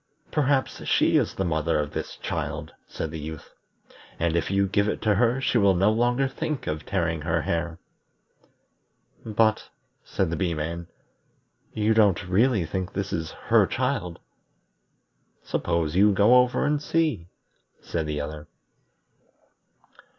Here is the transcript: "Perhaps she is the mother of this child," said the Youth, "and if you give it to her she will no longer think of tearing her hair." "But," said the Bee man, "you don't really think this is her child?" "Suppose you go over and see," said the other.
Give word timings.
"Perhaps 0.31 0.83
she 0.87 1.15
is 1.15 1.35
the 1.35 1.45
mother 1.45 1.77
of 1.79 1.91
this 1.91 2.15
child," 2.17 2.73
said 2.87 3.11
the 3.11 3.19
Youth, 3.19 3.53
"and 4.17 4.35
if 4.35 4.49
you 4.49 4.65
give 4.67 4.89
it 4.89 4.99
to 5.03 5.13
her 5.13 5.39
she 5.39 5.59
will 5.59 5.75
no 5.75 5.91
longer 5.91 6.27
think 6.27 6.65
of 6.65 6.87
tearing 6.87 7.21
her 7.21 7.43
hair." 7.43 7.77
"But," 9.23 9.69
said 10.03 10.31
the 10.31 10.35
Bee 10.35 10.55
man, 10.55 10.87
"you 11.75 11.93
don't 11.93 12.27
really 12.27 12.65
think 12.65 12.91
this 12.93 13.13
is 13.13 13.29
her 13.49 13.67
child?" 13.67 14.17
"Suppose 15.43 15.95
you 15.95 16.11
go 16.13 16.37
over 16.37 16.65
and 16.65 16.81
see," 16.81 17.27
said 17.79 18.07
the 18.07 18.21
other. 18.21 18.47